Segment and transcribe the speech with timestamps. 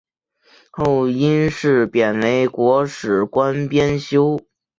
[0.71, 4.41] 后因事贬为国史馆编修。